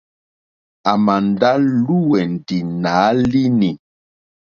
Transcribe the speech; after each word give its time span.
À 0.89 0.93
mà 1.05 1.15
ndá 1.29 1.51
lùwɛ̀ndì 1.83 2.57
nǎ 2.83 2.93
línì. 3.31 3.71